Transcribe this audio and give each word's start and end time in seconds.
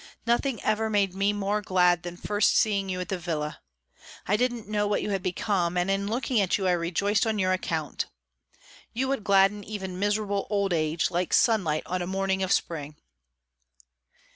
Nothing 0.25 0.59
ever 0.63 0.89
made 0.89 1.13
me 1.13 1.31
more 1.31 1.61
glad 1.61 2.01
than 2.01 2.17
first 2.17 2.57
seeing 2.57 2.89
you 2.89 2.99
at 3.01 3.09
the 3.09 3.19
villa. 3.19 3.61
I 4.27 4.35
didn't 4.35 4.67
know 4.67 4.87
what 4.87 5.03
you 5.03 5.11
had 5.11 5.21
become, 5.21 5.77
and 5.77 5.91
in 5.91 6.07
looking 6.07 6.39
at 6.41 6.57
you 6.57 6.67
I 6.67 6.71
rejoiced 6.71 7.27
on 7.27 7.37
your 7.37 7.53
account. 7.53 8.07
You 8.93 9.07
would 9.09 9.23
gladden 9.23 9.63
even 9.63 9.99
miserable 9.99 10.47
old 10.49 10.73
age, 10.73 11.11
like 11.11 11.33
sunlight 11.35 11.83
on 11.85 12.01
a 12.01 12.07
morning 12.07 12.41
of 12.41 12.51
spring." 12.51 12.95